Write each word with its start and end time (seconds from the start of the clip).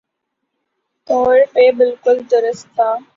طور 1.07 1.37
پہ 1.53 1.65
بالکل 1.77 2.17
درست 2.31 2.65
تھا 2.75 2.91